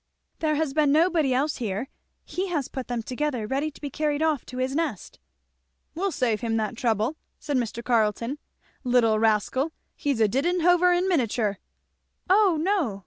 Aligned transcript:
"There 0.39 0.55
has 0.55 0.73
been 0.73 0.91
nobody 0.91 1.31
else 1.31 1.57
here. 1.57 1.87
He 2.25 2.47
has 2.47 2.69
put 2.69 2.87
them 2.87 3.03
together, 3.03 3.45
ready 3.45 3.69
to 3.69 3.79
be 3.79 3.91
carried 3.91 4.23
off 4.23 4.43
to 4.47 4.57
his 4.57 4.73
nest." 4.73 5.19
"We'll 5.93 6.11
save 6.11 6.41
him 6.41 6.57
that 6.57 6.75
trouble," 6.75 7.17
said 7.37 7.57
Mr. 7.57 7.83
Carleton. 7.83 8.39
"Little 8.83 9.19
rascal! 9.19 9.73
he's 9.95 10.19
a 10.19 10.27
Didenhover 10.27 10.91
in 10.91 11.07
miniature." 11.07 11.59
"Oh 12.27 12.57
no!" 12.59 12.99